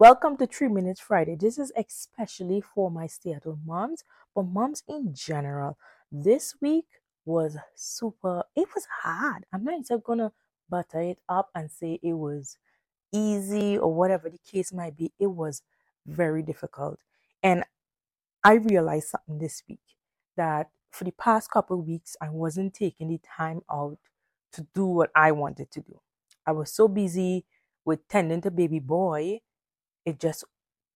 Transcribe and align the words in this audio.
Welcome 0.00 0.38
to 0.38 0.46
3 0.46 0.68
Minutes 0.68 0.98
Friday. 0.98 1.36
This 1.36 1.58
is 1.58 1.72
especially 1.76 2.62
for 2.62 2.90
my 2.90 3.06
stay 3.06 3.32
at 3.32 3.44
home 3.44 3.60
moms, 3.66 4.02
but 4.34 4.44
moms 4.44 4.82
in 4.88 5.12
general. 5.12 5.76
This 6.10 6.54
week 6.58 6.86
was 7.26 7.58
super, 7.74 8.44
it 8.56 8.66
was 8.74 8.86
hard. 9.02 9.44
I'm 9.52 9.62
not 9.62 9.74
even 9.74 10.00
gonna 10.02 10.32
butter 10.70 11.02
it 11.02 11.18
up 11.28 11.50
and 11.54 11.70
say 11.70 12.00
it 12.02 12.14
was 12.14 12.56
easy 13.12 13.76
or 13.76 13.92
whatever 13.92 14.30
the 14.30 14.38
case 14.38 14.72
might 14.72 14.96
be. 14.96 15.12
It 15.18 15.26
was 15.26 15.60
very 16.06 16.42
difficult. 16.42 16.98
And 17.42 17.64
I 18.42 18.54
realized 18.54 19.08
something 19.08 19.36
this 19.36 19.62
week 19.68 19.84
that 20.34 20.70
for 20.90 21.04
the 21.04 21.12
past 21.12 21.50
couple 21.50 21.76
weeks, 21.82 22.16
I 22.22 22.30
wasn't 22.30 22.72
taking 22.72 23.08
the 23.08 23.20
time 23.36 23.60
out 23.70 23.98
to 24.54 24.66
do 24.74 24.86
what 24.86 25.10
I 25.14 25.32
wanted 25.32 25.70
to 25.72 25.82
do. 25.82 26.00
I 26.46 26.52
was 26.52 26.72
so 26.72 26.88
busy 26.88 27.44
with 27.84 28.08
tending 28.08 28.40
to 28.40 28.50
baby 28.50 28.78
boy 28.78 29.40
it 30.04 30.20
just 30.20 30.44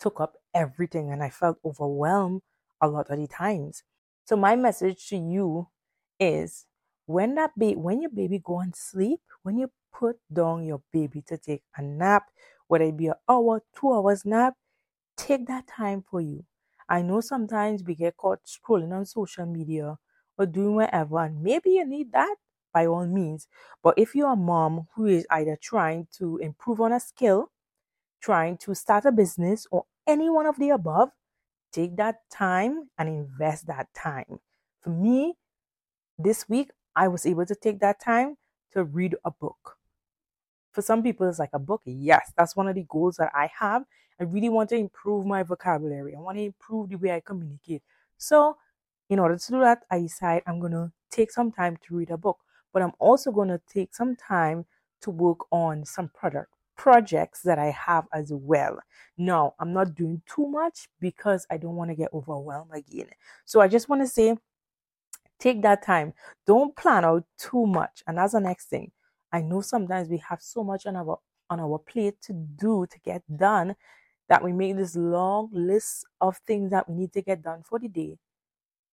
took 0.00 0.20
up 0.20 0.36
everything 0.54 1.10
and 1.12 1.22
I 1.22 1.30
felt 1.30 1.58
overwhelmed 1.64 2.42
a 2.80 2.88
lot 2.88 3.10
of 3.10 3.18
the 3.18 3.26
times. 3.26 3.82
So 4.24 4.36
my 4.36 4.56
message 4.56 5.08
to 5.08 5.16
you 5.16 5.68
is 6.20 6.66
when 7.06 7.34
that 7.36 7.58
baby 7.58 7.76
when 7.76 8.02
your 8.02 8.10
baby 8.10 8.38
go 8.38 8.60
and 8.60 8.74
sleep, 8.76 9.20
when 9.42 9.58
you 9.58 9.70
put 9.92 10.18
down 10.32 10.64
your 10.66 10.82
baby 10.92 11.22
to 11.28 11.38
take 11.38 11.62
a 11.76 11.82
nap, 11.82 12.24
whether 12.68 12.84
it 12.84 12.96
be 12.96 13.08
an 13.08 13.14
hour, 13.28 13.62
two 13.78 13.92
hours 13.92 14.24
nap, 14.24 14.54
take 15.16 15.46
that 15.46 15.66
time 15.66 16.02
for 16.10 16.20
you. 16.20 16.44
I 16.88 17.02
know 17.02 17.20
sometimes 17.20 17.82
we 17.84 17.94
get 17.94 18.16
caught 18.16 18.40
scrolling 18.44 18.92
on 18.92 19.06
social 19.06 19.46
media 19.46 19.98
or 20.38 20.46
doing 20.46 20.74
whatever, 20.76 21.20
and 21.20 21.42
maybe 21.42 21.70
you 21.70 21.86
need 21.86 22.12
that 22.12 22.36
by 22.72 22.86
all 22.86 23.06
means. 23.06 23.46
But 23.82 23.94
if 23.98 24.14
you're 24.14 24.32
a 24.32 24.36
mom 24.36 24.88
who 24.94 25.06
is 25.06 25.26
either 25.30 25.58
trying 25.60 26.08
to 26.18 26.38
improve 26.38 26.80
on 26.80 26.92
a 26.92 27.00
skill 27.00 27.50
trying 28.20 28.56
to 28.58 28.74
start 28.74 29.04
a 29.04 29.12
business 29.12 29.66
or 29.70 29.84
any 30.06 30.30
one 30.30 30.46
of 30.46 30.58
the 30.58 30.70
above, 30.70 31.10
take 31.72 31.96
that 31.96 32.16
time 32.30 32.88
and 32.98 33.08
invest 33.08 33.66
that 33.66 33.88
time. 33.94 34.40
For 34.80 34.90
me, 34.90 35.34
this 36.18 36.48
week, 36.48 36.70
I 36.96 37.08
was 37.08 37.26
able 37.26 37.46
to 37.46 37.54
take 37.54 37.80
that 37.80 38.00
time 38.00 38.36
to 38.72 38.84
read 38.84 39.14
a 39.24 39.30
book. 39.30 39.76
For 40.72 40.82
some 40.82 41.02
people, 41.02 41.28
it's 41.28 41.38
like 41.38 41.50
a 41.52 41.58
book. 41.58 41.82
Yes, 41.84 42.32
that's 42.36 42.56
one 42.56 42.68
of 42.68 42.74
the 42.74 42.86
goals 42.88 43.16
that 43.16 43.30
I 43.34 43.50
have. 43.58 43.84
I 44.20 44.24
really 44.24 44.48
want 44.48 44.70
to 44.70 44.76
improve 44.76 45.26
my 45.26 45.42
vocabulary. 45.42 46.14
I 46.16 46.20
want 46.20 46.38
to 46.38 46.44
improve 46.44 46.88
the 46.90 46.96
way 46.96 47.12
I 47.12 47.20
communicate. 47.20 47.82
So, 48.16 48.56
in 49.08 49.18
order 49.18 49.36
to 49.36 49.52
do 49.52 49.60
that, 49.60 49.84
I 49.90 50.00
decide 50.00 50.42
I'm 50.46 50.60
going 50.60 50.72
to 50.72 50.92
take 51.10 51.30
some 51.30 51.52
time 51.52 51.76
to 51.86 51.96
read 51.96 52.10
a 52.10 52.16
book, 52.16 52.38
but 52.72 52.82
I'm 52.82 52.92
also 52.98 53.30
going 53.30 53.48
to 53.48 53.60
take 53.72 53.94
some 53.94 54.16
time 54.16 54.66
to 55.02 55.10
work 55.10 55.38
on 55.52 55.84
some 55.84 56.08
product 56.08 56.52
projects 56.78 57.42
that 57.42 57.58
I 57.58 57.70
have 57.72 58.06
as 58.14 58.32
well. 58.32 58.78
Now, 59.18 59.54
I'm 59.60 59.74
not 59.74 59.94
doing 59.94 60.22
too 60.34 60.46
much 60.48 60.88
because 61.00 61.46
I 61.50 61.58
don't 61.58 61.76
want 61.76 61.90
to 61.90 61.96
get 61.96 62.14
overwhelmed 62.14 62.70
again. 62.74 63.10
So 63.44 63.60
I 63.60 63.68
just 63.68 63.90
want 63.90 64.02
to 64.02 64.08
say 64.08 64.36
take 65.38 65.62
that 65.62 65.82
time. 65.82 66.14
Don't 66.46 66.74
plan 66.76 67.04
out 67.04 67.24
too 67.38 67.66
much. 67.66 68.02
And 68.06 68.18
that's 68.18 68.32
the 68.32 68.40
next 68.40 68.66
thing. 68.70 68.92
I 69.32 69.42
know 69.42 69.60
sometimes 69.60 70.08
we 70.08 70.22
have 70.28 70.40
so 70.40 70.64
much 70.64 70.86
on 70.86 70.96
our 70.96 71.18
on 71.50 71.60
our 71.60 71.78
plate 71.78 72.20
to 72.22 72.32
do 72.32 72.86
to 72.90 72.98
get 73.04 73.22
done 73.36 73.74
that 74.28 74.44
we 74.44 74.52
make 74.52 74.76
this 74.76 74.96
long 74.96 75.48
list 75.52 76.06
of 76.20 76.36
things 76.46 76.70
that 76.70 76.88
we 76.88 76.94
need 76.94 77.12
to 77.14 77.22
get 77.22 77.42
done 77.42 77.62
for 77.62 77.78
the 77.78 77.88
day 77.88 78.18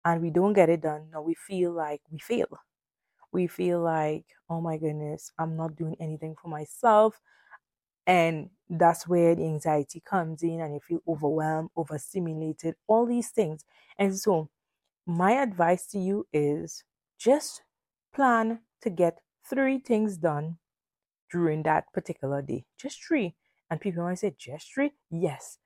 and 0.06 0.22
we 0.22 0.32
don't 0.32 0.54
get 0.54 0.70
it 0.70 0.82
done. 0.82 1.08
Now 1.12 1.22
we 1.22 1.36
feel 1.36 1.72
like 1.74 2.02
we 2.12 2.20
fail. 2.20 2.48
We 3.32 3.48
feel 3.48 3.82
like, 3.82 4.26
oh 4.50 4.62
my 4.62 4.78
goodness, 4.78 5.32
I'm 5.38 5.56
not 5.56 5.76
doing 5.76 5.96
anything 6.00 6.36
for 6.42 6.48
myself. 6.48 7.20
And 8.10 8.50
that's 8.72 9.08
where 9.08 9.36
the 9.36 9.46
anxiety 9.46 10.02
comes 10.04 10.42
in, 10.44 10.62
and 10.62 10.74
you 10.74 10.80
feel 10.82 11.02
overwhelmed, 11.08 11.70
overstimulated, 11.78 12.76
all 12.88 13.06
these 13.06 13.30
things. 13.30 13.66
And 14.00 14.18
so, 14.18 14.50
my 15.06 15.34
advice 15.34 15.86
to 15.90 16.00
you 16.00 16.28
is 16.34 16.84
just 17.20 17.62
plan 18.14 18.62
to 18.82 18.90
get 18.90 19.20
three 19.48 19.78
things 19.80 20.18
done 20.18 20.58
during 21.32 21.64
that 21.64 21.86
particular 21.94 22.42
day. 22.42 22.66
Just 22.80 23.04
three. 23.04 23.36
And 23.70 23.80
people 23.80 24.04
might 24.04 24.20
say, 24.20 24.36
just 24.40 24.74
three? 24.74 24.94
Yes, 25.12 25.60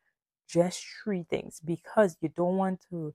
just 0.50 0.86
three 1.04 1.26
things 1.30 1.62
because 1.64 2.18
you 2.22 2.30
don't 2.36 2.58
want 2.58 2.82
to 2.90 3.14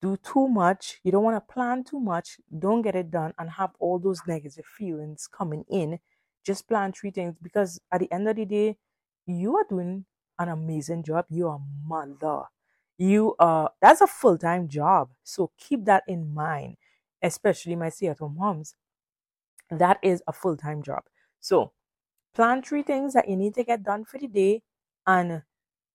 do 0.00 0.16
too 0.18 0.48
much. 0.48 1.00
You 1.02 1.12
don't 1.12 1.24
want 1.24 1.36
to 1.36 1.52
plan 1.52 1.84
too 1.84 2.00
much. 2.00 2.38
Don't 2.56 2.82
get 2.82 2.94
it 2.94 3.10
done 3.10 3.34
and 3.38 3.50
have 3.50 3.70
all 3.80 3.98
those 3.98 4.22
negative 4.28 4.66
feelings 4.66 5.28
coming 5.28 5.64
in 5.68 5.98
just 6.44 6.68
plan 6.68 6.92
three 6.92 7.10
things 7.10 7.36
because 7.40 7.80
at 7.92 8.00
the 8.00 8.12
end 8.12 8.28
of 8.28 8.36
the 8.36 8.44
day, 8.44 8.76
you 9.26 9.56
are 9.56 9.66
doing 9.68 10.04
an 10.38 10.48
amazing 10.48 11.02
job. 11.02 11.26
You 11.30 11.48
are 11.48 11.60
mother. 11.86 12.42
You 12.98 13.34
are 13.38 13.70
that's 13.80 14.00
a 14.00 14.06
full-time 14.06 14.68
job. 14.68 15.10
So 15.24 15.50
keep 15.58 15.84
that 15.86 16.04
in 16.08 16.32
mind, 16.34 16.76
especially 17.22 17.76
my 17.76 17.88
stay 17.88 18.08
at 18.08 18.18
home 18.18 18.36
moms. 18.38 18.74
That 19.70 19.98
is 20.02 20.22
a 20.26 20.32
full-time 20.32 20.82
job. 20.82 21.04
So 21.40 21.72
plan 22.34 22.62
three 22.62 22.82
things 22.82 23.14
that 23.14 23.28
you 23.28 23.36
need 23.36 23.54
to 23.54 23.64
get 23.64 23.82
done 23.82 24.04
for 24.04 24.18
the 24.18 24.28
day 24.28 24.62
and 25.06 25.42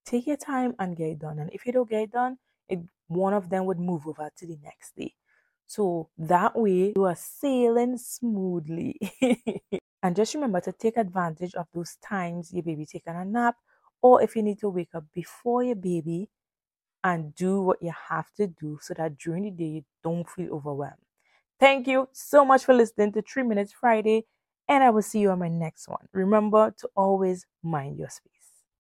take 0.05 0.27
your 0.27 0.37
time 0.37 0.75
and 0.79 0.95
get 0.95 1.09
it 1.09 1.19
done. 1.19 1.39
And 1.39 1.49
if 1.53 1.65
you 1.65 1.71
don't 1.73 1.89
get 1.89 2.03
it 2.03 2.11
done, 2.11 2.37
it, 2.69 2.79
one 3.07 3.33
of 3.33 3.49
them 3.49 3.65
would 3.65 3.79
move 3.79 4.07
over 4.07 4.29
to 4.37 4.47
the 4.47 4.57
next 4.63 4.95
day. 4.95 5.13
So 5.67 6.09
that 6.17 6.57
way 6.57 6.93
you 6.95 7.05
are 7.05 7.15
sailing 7.17 7.97
smoothly. 7.97 8.99
And 10.03 10.15
just 10.15 10.35
remember 10.35 10.61
to 10.61 10.71
take 10.71 10.97
advantage 10.97 11.55
of 11.55 11.67
those 11.73 11.97
times 12.07 12.53
your 12.53 12.63
baby 12.63 12.85
taking 12.85 13.15
a 13.15 13.25
nap, 13.25 13.55
or 14.01 14.21
if 14.21 14.35
you 14.35 14.43
need 14.43 14.59
to 14.59 14.69
wake 14.69 14.95
up 14.95 15.05
before 15.13 15.63
your 15.63 15.75
baby 15.75 16.29
and 17.03 17.33
do 17.35 17.61
what 17.61 17.81
you 17.81 17.93
have 18.09 18.27
to 18.37 18.47
do 18.47 18.79
so 18.81 18.93
that 18.95 19.17
during 19.17 19.43
the 19.43 19.51
day 19.51 19.65
you 19.65 19.85
don't 20.03 20.29
feel 20.29 20.53
overwhelmed. 20.53 20.95
Thank 21.59 21.87
you 21.87 22.09
so 22.13 22.45
much 22.45 22.65
for 22.65 22.73
listening 22.73 23.13
to 23.13 23.21
3 23.23 23.43
Minutes 23.43 23.73
Friday, 23.73 24.25
and 24.69 24.83
I 24.83 24.91
will 24.91 25.03
see 25.03 25.19
you 25.19 25.31
on 25.31 25.39
my 25.39 25.49
next 25.49 25.87
one. 25.87 26.07
Remember 26.13 26.73
to 26.79 26.89
always 26.95 27.45
mind 27.63 27.97
your 27.99 28.09
space. 28.09 28.46